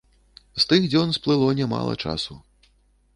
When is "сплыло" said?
1.17-1.49